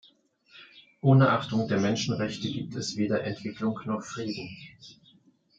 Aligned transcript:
Ohne 1.03 1.29
Achtung 1.29 1.67
der 1.67 1.79
Menschenrechte 1.79 2.49
gibt 2.49 2.73
es 2.75 2.97
weder 2.97 3.23
Entwicklung 3.23 3.79
noch 3.85 4.01
Frieden. 4.03 4.49